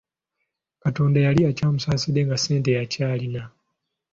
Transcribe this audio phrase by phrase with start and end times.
[0.81, 3.43] Katonda yali akyamusaasidde nga ssente akyalina.